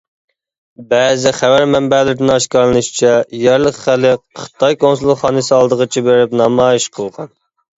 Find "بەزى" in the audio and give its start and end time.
0.93-1.33